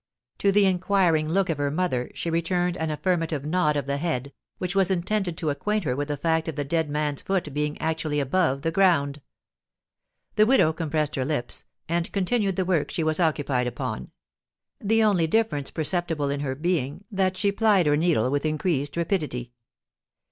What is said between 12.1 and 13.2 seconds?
continued the work she was